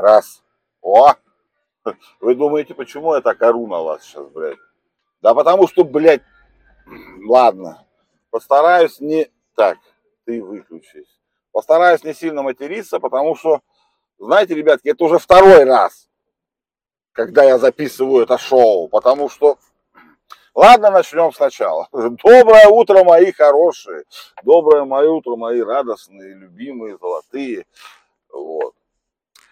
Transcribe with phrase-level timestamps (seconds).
[0.00, 0.42] Раз.
[0.80, 1.12] О!
[2.20, 4.58] Вы думаете, почему я так ору на вас сейчас, блядь?
[5.20, 6.22] Да потому что, блядь,
[7.26, 7.86] ладно.
[8.30, 9.30] Постараюсь не...
[9.54, 9.76] Так,
[10.24, 11.18] ты выключись.
[11.52, 13.60] Постараюсь не сильно материться, потому что,
[14.18, 16.08] знаете, ребятки, это уже второй раз,
[17.12, 19.58] когда я записываю это шоу, потому что
[20.52, 21.88] Ладно, начнем сначала.
[21.92, 24.02] Доброе утро, мои хорошие.
[24.42, 27.66] Доброе мое утро, мои радостные, любимые, золотые.
[28.32, 28.74] Вот.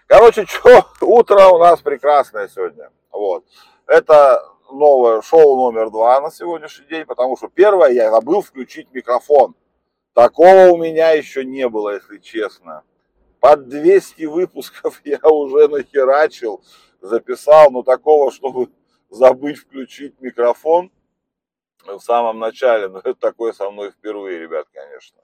[0.09, 2.91] Короче, что, утро у нас прекрасное сегодня.
[3.13, 3.45] Вот.
[3.87, 9.55] Это новое шоу номер два на сегодняшний день, потому что первое, я забыл включить микрофон.
[10.15, 12.83] Такого у меня еще не было, если честно.
[13.39, 16.65] Под 200 выпусков я уже нахерачил,
[17.01, 18.71] записал, но такого, чтобы
[19.11, 20.91] забыть включить микрофон
[21.85, 25.21] в самом начале, но это такое со мной впервые, ребят, конечно.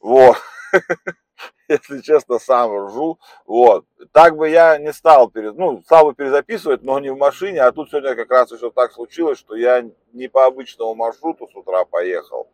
[0.00, 0.36] Вот.
[1.68, 3.18] Если честно, сам ржу.
[3.46, 3.86] Вот.
[4.12, 7.72] Так бы я не стал, перед, ну, стал бы перезаписывать, но не в машине, а
[7.72, 11.84] тут сегодня как раз еще так случилось, что я не по обычному маршруту с утра
[11.84, 12.48] поехал.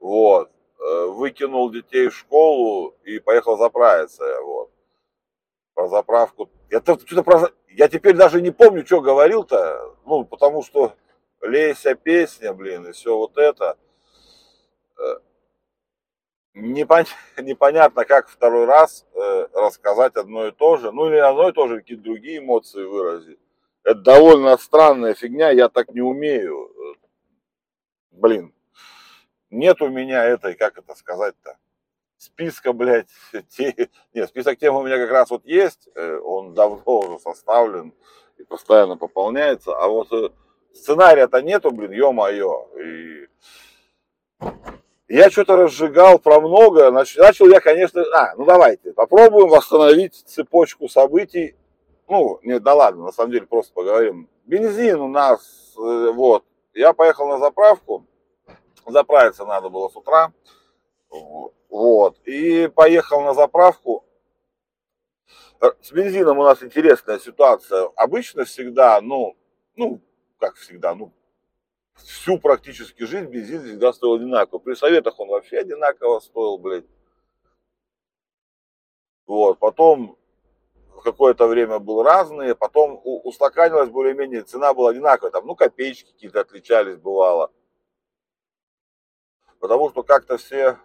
[0.00, 0.50] Вот.
[0.78, 4.24] Э, выкинул детей в школу и поехал заправиться.
[4.42, 4.70] Вот.
[5.74, 6.50] Про заправку.
[6.70, 7.50] Я, что-то про...
[7.70, 9.94] я теперь даже не помню, что говорил-то.
[10.04, 10.92] Ну, потому что
[11.42, 13.76] Леся песня, блин, и все вот это.
[16.56, 17.04] Э, непон...
[17.38, 20.90] Непонятно, как второй раз э, рассказать одно и то же.
[20.92, 23.38] Ну или одно и то же, какие-то другие эмоции выразить.
[23.84, 26.72] Это довольно странная фигня, я так не умею.
[28.10, 28.52] Блин,
[29.50, 31.56] нет у меня этой, как это сказать-то,
[32.16, 33.10] списка, блядь,
[33.50, 33.90] те...
[34.14, 37.92] нет, список тем у меня как раз вот есть, э, он давно уже составлен
[38.38, 40.30] и постоянно пополняется, а вот э,
[40.72, 42.68] сценария-то нету, блин, ё-моё.
[42.80, 43.28] И
[45.08, 46.90] я что-то разжигал про многое.
[46.90, 51.54] Начал я, конечно, а, ну давайте, попробуем восстановить цепочку событий.
[52.08, 54.28] Ну, не, да ладно, на самом деле просто поговорим.
[54.44, 58.06] Бензин у нас, э, вот, я поехал на заправку,
[58.86, 60.32] заправиться надо было с утра,
[61.68, 64.04] вот, и поехал на заправку.
[65.80, 67.88] С бензином у нас интересная ситуация.
[67.96, 69.36] Обычно всегда, ну,
[69.74, 70.00] ну,
[70.38, 71.12] как всегда, ну,
[71.96, 74.58] всю практически жизнь бензин всегда стоил одинаково.
[74.58, 76.86] При советах он вообще одинаково стоил, блядь.
[79.26, 80.16] Вот, потом
[81.06, 86.96] какое-то время был разные, потом устаканилась более-менее, цена была одинаковая, там, ну, копеечки какие-то отличались,
[86.96, 87.52] бывало.
[89.60, 90.78] Потому что как-то все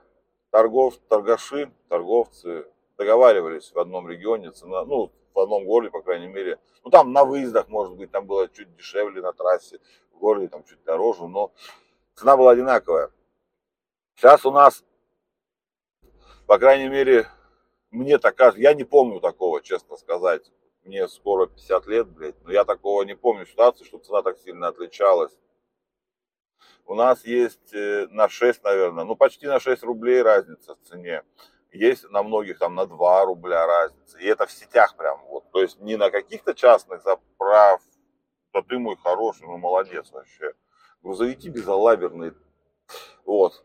[0.51, 2.67] торгов, торгаши, торговцы
[2.97, 6.59] договаривались в одном регионе, цена, ну, в одном городе, по крайней мере.
[6.83, 9.79] Ну, там на выездах, может быть, там было чуть дешевле на трассе,
[10.21, 11.51] городе там чуть дороже, но
[12.15, 13.11] цена была одинаковая.
[14.15, 14.83] Сейчас у нас,
[16.47, 17.27] по крайней мере,
[17.89, 20.49] мне так кажется, я не помню такого, честно сказать.
[20.83, 24.67] Мне скоро 50 лет, блядь, но я такого не помню ситуации, что цена так сильно
[24.67, 25.37] отличалась.
[26.85, 31.23] У нас есть э, на 6, наверное, ну почти на 6 рублей разница в цене
[31.71, 34.17] есть на многих там на 2 рубля разница.
[34.19, 35.49] И это в сетях прям вот.
[35.51, 37.81] То есть не на каких-то частных заправ.
[38.53, 40.53] Да ты мой хороший, ну молодец вообще.
[41.01, 42.33] Грузовики безалаберные.
[43.25, 43.63] Вот.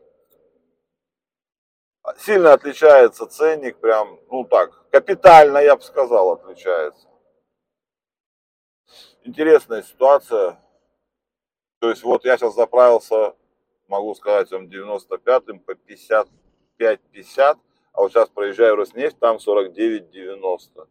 [2.19, 7.09] Сильно отличается ценник, прям, ну так, капитально, я бы сказал, отличается.
[9.25, 10.61] Интересная ситуация.
[11.81, 13.35] То есть вот я сейчас заправился,
[13.89, 17.59] могу сказать, вам 95-м по 55-50
[17.97, 20.87] а вот сейчас проезжаю Роснефть, там 49,90.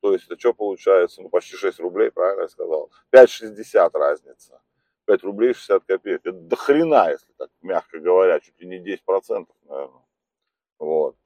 [0.00, 1.22] То есть это что получается?
[1.22, 2.90] Ну, почти 6 рублей, правильно я сказал?
[3.12, 4.60] 5,60 разница.
[5.06, 6.20] 5 рублей 60 копеек.
[6.24, 10.02] Это до хрена, если так мягко говоря, чуть ли не 10%, наверное.
[10.78, 11.16] Вот.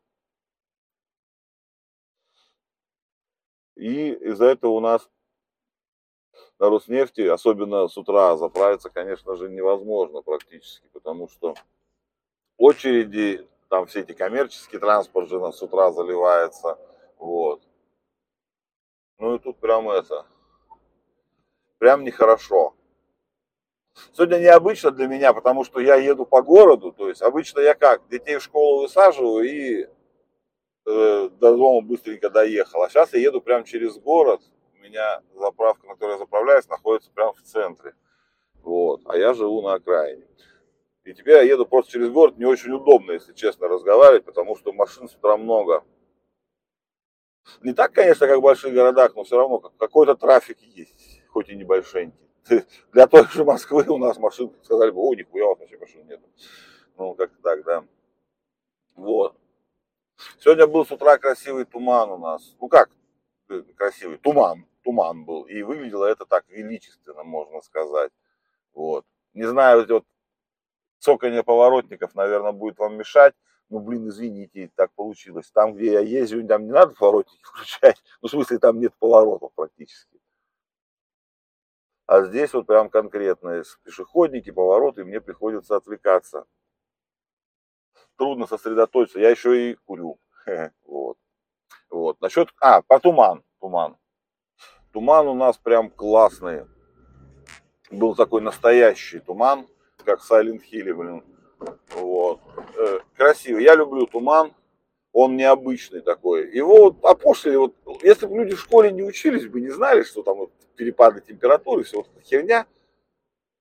[3.77, 5.09] И из-за этого у нас
[6.59, 11.55] на Роснефти, особенно с утра, заправиться, конечно же, невозможно практически, потому что
[12.59, 16.79] очереди там все эти коммерческие транспорт же с утра заливается,
[17.17, 17.63] вот.
[19.21, 20.25] Ну и тут прям это,
[21.79, 22.75] прям нехорошо.
[24.15, 28.09] Сегодня необычно для меня, потому что я еду по городу, то есть обычно я как,
[28.09, 29.83] детей в школу высаживаю и
[30.87, 34.41] э, до дома быстренько доехал, а сейчас я еду прямо через город,
[34.79, 37.93] у меня заправка, на которой я заправляюсь, находится прямо в центре,
[38.63, 40.27] вот, а я живу на окраине.
[41.05, 44.73] И теперь я еду просто через город, не очень удобно, если честно, разговаривать, потому что
[44.73, 45.85] машин с утра много.
[47.63, 51.57] Не так, конечно, как в больших городах, но все равно какой-то трафик есть, хоть и
[51.57, 52.31] небольшенький.
[52.93, 56.07] Для той же Москвы у нас машин, сказали бы, о, нихуя, у вас вообще машин
[56.07, 56.21] нет.
[56.97, 57.85] Ну, как-то так, да.
[58.95, 59.37] Вот.
[60.39, 62.55] Сегодня был с утра красивый туман у нас.
[62.61, 62.91] Ну как,
[63.49, 65.45] э, красивый, туман, туман был.
[65.45, 68.13] И выглядело это так величественно, можно сказать.
[68.75, 69.07] Вот.
[69.33, 70.05] Не знаю, вот
[70.99, 73.35] цоканье поворотников, наверное, будет вам мешать.
[73.71, 75.49] Ну, блин, извините, так получилось.
[75.53, 78.03] Там, где я езжу, там не надо поворотники включать.
[78.21, 80.21] Ну, в смысле, там нет поворотов практически.
[82.07, 86.45] А здесь вот прям конкретно пешеходники, повороты, мне приходится отвлекаться.
[88.17, 89.21] Трудно сосредоточиться.
[89.21, 90.19] Я еще и курю.
[90.85, 91.17] Вот.
[91.91, 92.21] Вот.
[92.21, 92.49] Насчет...
[92.61, 93.45] А, про туман.
[93.61, 93.97] Туман.
[94.93, 96.67] Туман у нас прям классный.
[97.93, 99.69] Был такой настоящий туман,
[100.05, 101.25] как в Silent Hill, блин.
[101.95, 102.41] Вот.
[103.21, 103.65] Красивый.
[103.65, 104.55] Я люблю туман.
[105.13, 106.51] Он необычный такой.
[106.57, 110.23] Его вот опошлили, вот, если бы люди в школе не учились бы, не знали, что
[110.23, 112.67] там вот перепады температуры, все вот эта херня,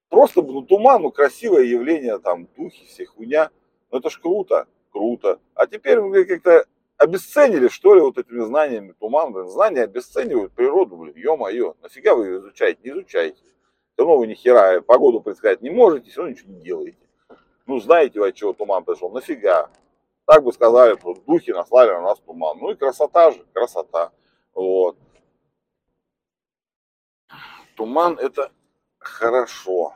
[0.08, 3.50] просто ну, туман, ну, красивое явление, там, духи, все хуйня.
[3.92, 5.42] Ну, это ж круто, круто.
[5.56, 6.66] А теперь мы как-то
[6.96, 12.28] обесценили, что ли, вот этими знаниями туман, блин, знания обесценивают природу, блин, ё-моё, нафига вы
[12.28, 13.42] ее изучаете, не изучайте.
[13.42, 17.09] Все равно вы ни хера погоду предсказать не можете, все равно ничего не делаете.
[17.70, 19.70] Ну, знаете, от чего туман пришел, нафига.
[20.26, 22.58] Так бы сказали, духи наслали на нас туман.
[22.58, 24.12] Ну и красота же, красота.
[24.56, 24.98] Вот.
[27.76, 28.52] Туман это
[28.98, 29.94] хорошо.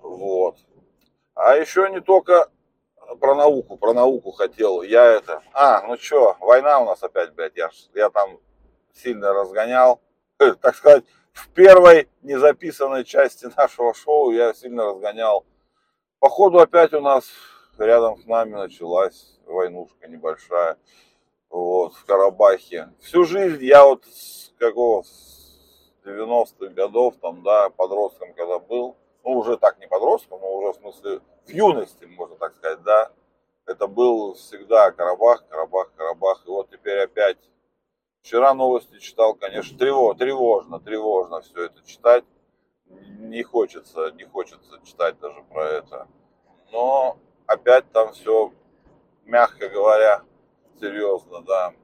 [0.00, 0.58] Вот.
[1.34, 2.48] А еще не только
[3.18, 4.82] про науку, про науку хотел.
[4.82, 5.42] Я это...
[5.52, 8.38] А, ну что, война у нас опять, блядь, я, я там
[8.94, 10.00] сильно разгонял.
[10.60, 15.44] Так сказать, в первой незаписанной части нашего шоу я сильно разгонял.
[16.20, 17.30] Походу опять у нас
[17.78, 20.76] рядом с нами началась войнушка небольшая.
[21.48, 22.92] Вот, в Карабахе.
[23.00, 29.38] Всю жизнь я вот с какого, с 90-х годов, там, да, подростком когда был, ну,
[29.38, 33.12] уже так не подростком, но уже в смысле в юности, можно так сказать, да,
[33.66, 37.38] это был всегда Карабах, Карабах, Карабах, и вот теперь опять.
[38.22, 42.24] Вчера новости читал, конечно, тревожно, тревожно, тревожно все это читать.
[42.90, 46.08] Не хочется, не хочется читать даже про это.
[46.72, 48.52] Но опять там все,
[49.24, 50.22] мягко говоря,
[50.80, 51.74] серьезно, да.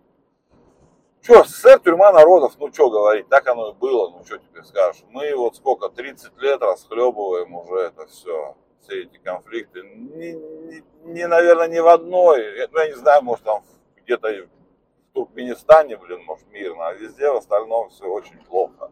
[1.23, 5.03] Что, СССР, тюрьма народов, ну что говорить, так оно и было, ну что теперь скажешь.
[5.09, 9.83] Мы вот сколько, 30 лет расхлебываем уже это все, все эти конфликты.
[9.83, 13.63] Не, не, не наверное, не в одной, ну я не знаю, может там
[13.97, 18.91] где-то в Туркменистане, блин, может мирно, а везде в остальном все очень плохо.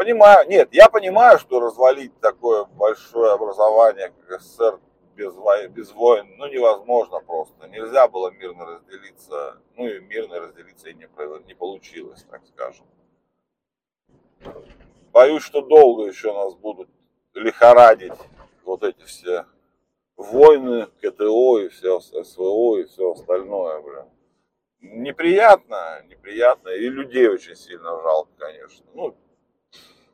[0.00, 4.80] Понимаю, нет, я понимаю, что развалить такое большое образование, как СССР,
[5.14, 7.68] без, войн, без войн, ну, невозможно просто.
[7.68, 11.06] Нельзя было мирно разделиться, ну, и мирно разделиться и не,
[11.46, 12.86] не получилось, так скажем.
[15.12, 16.88] Боюсь, что долго еще нас будут
[17.34, 18.14] лихорадить
[18.64, 19.44] вот эти все
[20.16, 24.06] войны, КТО и все СВО и все остальное, блин.
[24.80, 28.86] Неприятно, неприятно, и людей очень сильно жалко, конечно.
[28.94, 29.14] Ну,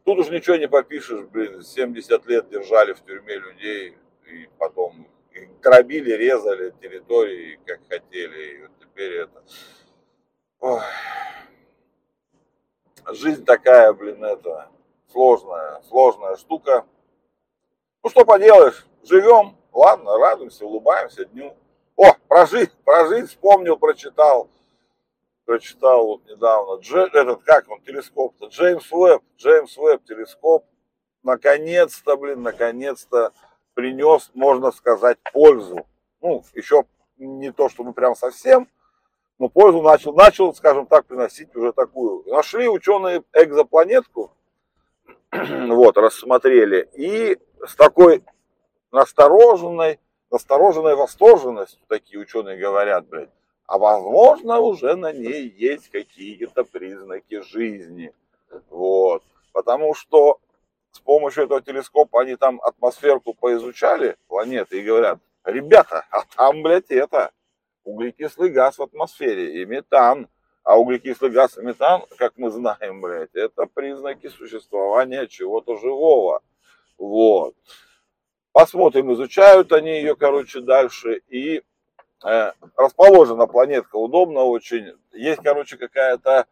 [0.06, 3.98] тут уж ничего не попишешь, блин, 70 лет держали в тюрьме людей,
[4.30, 5.08] и потом
[5.60, 8.54] грабили, резали территории, как хотели.
[8.54, 9.42] И вот теперь это...
[10.60, 10.80] Ой.
[13.12, 14.68] Жизнь такая, блин, это
[15.10, 16.86] сложная, сложная штука.
[18.04, 21.56] Ну что поделаешь, живем, ладно, радуемся, улыбаемся дню.
[21.96, 24.48] О, прожить, прожить, вспомнил, прочитал.
[25.46, 30.66] Прочитал вот недавно, Дж, этот, как он, телескоп-то, Джеймс Уэбб, Джеймс Уэбб телескоп,
[31.22, 33.32] наконец-то, блин, наконец-то
[33.74, 35.86] принес, можно сказать, пользу.
[36.20, 36.84] Ну, еще
[37.18, 38.68] не то, чтобы прям совсем,
[39.38, 42.24] но пользу начал, начал, скажем так, приносить уже такую.
[42.26, 44.32] Нашли ученые экзопланетку,
[45.30, 48.24] вот, рассмотрели, и с такой
[48.90, 50.00] настороженной,
[50.32, 53.30] настороженной восторженностью, такие ученые говорят, блядь,
[53.66, 58.12] а возможно уже на ней есть какие-то признаки жизни.
[58.70, 59.22] Вот.
[59.52, 60.40] Потому что
[60.92, 66.90] с помощью этого телескопа они там атмосферку поизучали, планеты, и говорят, ребята, а там, блядь,
[66.90, 67.32] это,
[67.84, 70.28] углекислый газ в атмосфере и метан.
[70.62, 76.42] А углекислый газ и метан, как мы знаем, блядь, это признаки существования чего-то живого.
[76.98, 77.54] Вот.
[78.50, 81.22] Посмотрим, изучают они ее, короче, дальше.
[81.28, 81.62] И
[82.22, 84.94] расположена планетка удобно очень.
[85.12, 86.46] Есть, короче, какая-то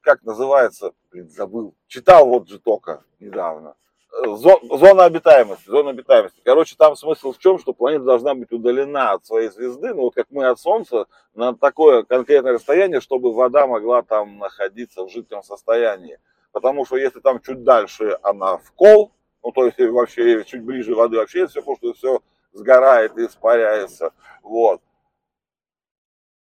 [0.00, 3.74] как называется, блин, забыл, читал вот же только недавно.
[4.10, 6.40] Зона обитаемости, зона обитаемости.
[6.42, 10.14] Короче, там смысл в чем, что планета должна быть удалена от своей звезды, ну вот
[10.14, 15.42] как мы от Солнца, на такое конкретное расстояние, чтобы вода могла там находиться в жидком
[15.42, 16.18] состоянии.
[16.52, 19.12] Потому что если там чуть дальше она в кол,
[19.44, 24.12] ну то есть вообще чуть ближе воды вообще все, потому что все сгорает и испаряется.
[24.42, 24.80] Вот.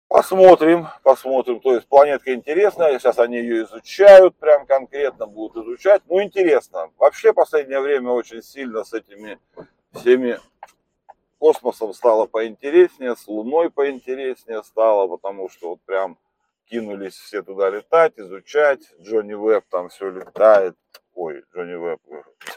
[0.09, 1.59] Посмотрим, посмотрим.
[1.59, 6.01] То есть планетка интересная, сейчас они ее изучают, прям конкретно будут изучать.
[6.09, 6.89] Ну, интересно.
[6.97, 9.37] Вообще, последнее время очень сильно с этими
[9.93, 10.39] всеми
[11.37, 16.17] космосом стало поинтереснее, с Луной поинтереснее стало, потому что вот прям
[16.65, 18.81] кинулись все туда летать, изучать.
[18.99, 20.75] Джонни Веб там все летает.
[21.13, 21.99] Ой, Джонни Веб.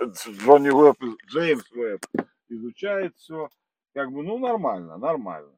[0.27, 2.01] Джонни Веб, Джеймс Веб
[2.49, 3.51] изучает все.
[3.93, 5.53] Как бы, ну, нормально, нормально.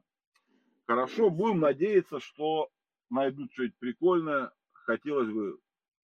[0.87, 2.69] Хорошо, будем надеяться, что
[3.09, 4.51] найдут что-нибудь прикольное.
[4.71, 5.59] Хотелось бы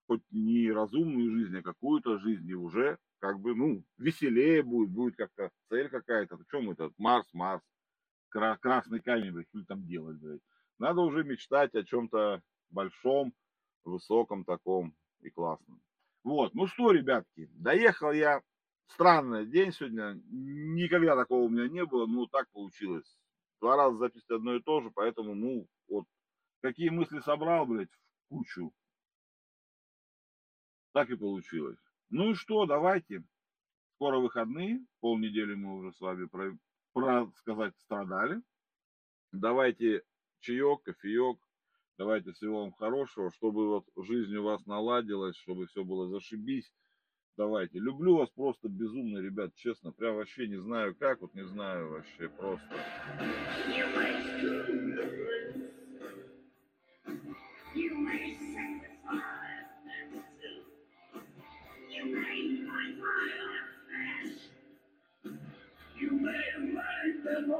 [0.06, 5.16] хоть не разумную жизнь, а какую-то жизнь, и уже как бы, ну, веселее будет, будет
[5.16, 6.38] как-то цель какая-то.
[6.50, 6.90] Чем это?
[6.98, 7.62] Марс, Марс,
[8.28, 10.42] красный камень, блядь, что там делать, блядь.
[10.78, 13.32] Надо уже мечтать о чем-то большом,
[13.84, 15.80] высоком таком и классном.
[16.24, 18.42] Вот, ну что, ребятки, доехал я.
[18.88, 20.20] Странный день сегодня.
[20.30, 23.18] Никогда такого у меня не было, но так получилось
[23.60, 26.06] два раза записать одно и то же, поэтому, ну, вот,
[26.60, 28.72] какие мысли собрал, блядь, в кучу,
[30.92, 31.78] так и получилось.
[32.10, 33.22] Ну и что, давайте,
[33.94, 36.56] скоро выходные, полнедели мы уже с вами, про,
[36.92, 38.42] про сказать, страдали.
[39.32, 40.02] Давайте
[40.40, 41.38] чаек, кофеек,
[41.98, 46.72] давайте всего вам хорошего, чтобы вот жизнь у вас наладилась, чтобы все было зашибись.
[47.38, 47.78] Давайте.
[47.78, 49.92] Люблю вас просто безумно, ребят, честно.
[49.92, 52.66] Прям вообще не знаю как, вот не знаю вообще просто.